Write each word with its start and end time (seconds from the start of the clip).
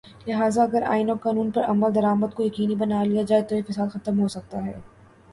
لہذا 0.27 0.63
اگر 0.63 0.83
آئین 0.83 1.09
اور 1.09 1.17
قانون 1.17 1.51
پر 1.51 1.63
عمل 1.63 1.93
درآمد 1.95 2.33
کو 2.35 2.43
یقینی 2.43 2.75
بنا 2.75 3.03
لیا 3.03 3.23
جائے 3.27 3.41
تویہ 3.49 3.67
فساد 3.67 3.87
ختم 3.93 4.19
ہو 4.21 4.27
سکتا 4.27 4.65
ہے۔ 4.65 4.73